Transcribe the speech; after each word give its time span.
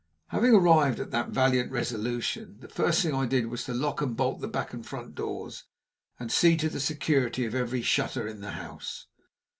Having 0.29 0.55
arrived 0.55 0.99
at 0.99 1.11
that 1.11 1.29
valiant 1.29 1.71
resolution, 1.71 2.57
the 2.59 2.67
first 2.67 3.03
thing 3.03 3.13
I 3.13 3.27
did 3.27 3.45
was 3.49 3.65
to 3.65 3.73
lock 3.75 4.01
and 4.01 4.17
bolt 4.17 4.39
the 4.41 4.47
back 4.47 4.73
and 4.73 4.83
front 4.83 5.13
doors, 5.13 5.65
and 6.19 6.31
see 6.31 6.57
to 6.57 6.69
the 6.69 6.79
security 6.79 7.45
of 7.45 7.53
every 7.53 7.83
shutter 7.83 8.27
in 8.27 8.41
the 8.41 8.53
house. 8.53 9.05